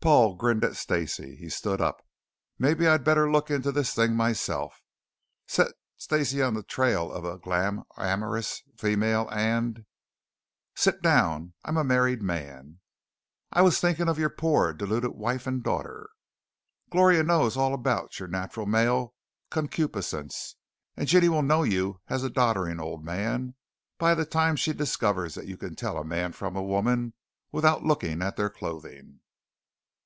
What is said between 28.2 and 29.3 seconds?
at their clothing."